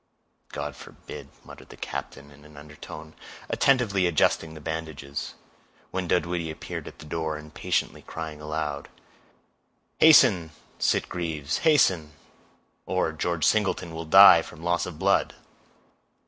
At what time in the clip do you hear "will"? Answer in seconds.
13.93-14.05